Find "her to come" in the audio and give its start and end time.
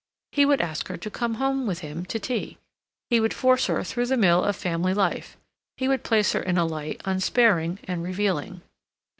0.87-1.35